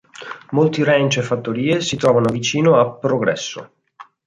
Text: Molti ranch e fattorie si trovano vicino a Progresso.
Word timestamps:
Molti 0.53 0.83
ranch 0.83 1.17
e 1.17 1.21
fattorie 1.21 1.79
si 1.79 1.95
trovano 1.95 2.31
vicino 2.31 2.75
a 2.79 2.91
Progresso. 2.91 3.71